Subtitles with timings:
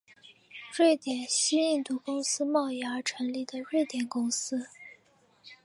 [0.75, 4.65] 瑞典西印度公司贸易而成立的瑞典公司。